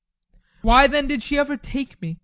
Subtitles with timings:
[0.63, 2.13] Why, then, did she ever take me?
[2.15, 2.19] GUSTAV.